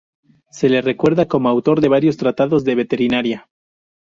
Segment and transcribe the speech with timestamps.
[0.49, 3.47] Se le recuerda como autor de varios tratados de veterinaria.